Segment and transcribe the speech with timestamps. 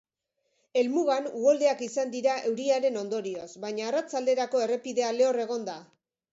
[0.79, 5.81] Helmugan uholdeak izan dira euriaren ondorioz, baina arratsalderako errepidea lehor egon da.